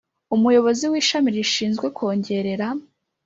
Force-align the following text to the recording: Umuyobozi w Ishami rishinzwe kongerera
Umuyobozi 0.35 0.83
w 0.91 0.93
Ishami 1.01 1.29
rishinzwe 1.35 1.85
kongerera 1.97 2.67